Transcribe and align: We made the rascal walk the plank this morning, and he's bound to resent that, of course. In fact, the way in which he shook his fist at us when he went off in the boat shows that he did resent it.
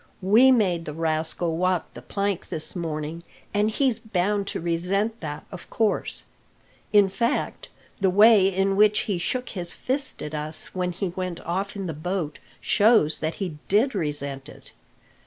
We 0.23 0.51
made 0.51 0.85
the 0.85 0.95
rascal 0.95 1.55
walk 1.57 1.93
the 1.93 2.01
plank 2.01 2.49
this 2.49 2.75
morning, 2.75 3.21
and 3.53 3.69
he's 3.69 3.99
bound 3.99 4.47
to 4.47 4.59
resent 4.59 5.19
that, 5.19 5.45
of 5.51 5.69
course. 5.69 6.25
In 6.91 7.07
fact, 7.07 7.69
the 7.99 8.09
way 8.09 8.47
in 8.47 8.75
which 8.75 9.01
he 9.01 9.19
shook 9.19 9.49
his 9.49 9.73
fist 9.75 10.23
at 10.23 10.33
us 10.33 10.73
when 10.73 10.91
he 10.91 11.09
went 11.09 11.39
off 11.41 11.75
in 11.75 11.85
the 11.85 11.93
boat 11.93 12.39
shows 12.59 13.19
that 13.19 13.35
he 13.35 13.59
did 13.67 13.93
resent 13.93 14.49
it. 14.49 14.71